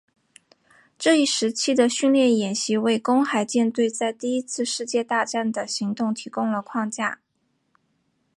[0.97, 7.19] 这一时期的训练演习为公海舰队在第一次世界大战的行动提供了框架。